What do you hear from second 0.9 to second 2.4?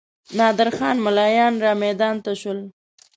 ملایان رامیدان ته